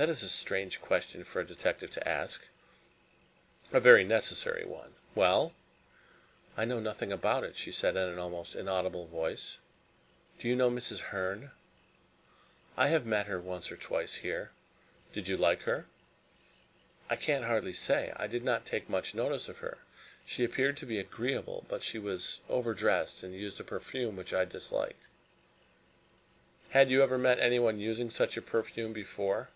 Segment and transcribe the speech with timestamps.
[0.00, 2.46] "That is a strange question for a detective to ask."
[3.70, 4.94] "A very necessary one.
[5.14, 5.52] Well?"
[6.56, 9.58] "I know nothing about it," she said in an almost inaudible voice.
[10.38, 11.00] "Do you know Mrs.
[11.00, 11.50] Herne?"
[12.78, 14.52] "I have met her once or twice here."
[15.12, 15.84] "Did you like her?"
[17.10, 18.10] "I can hardly say.
[18.16, 19.76] I did not take much notice of her.
[20.24, 24.32] She appeared to be agreeable, but she was over dressed and used a perfume which
[24.32, 25.08] I disliked."
[26.70, 29.50] "Had you ever met anyone using such a perfume before?"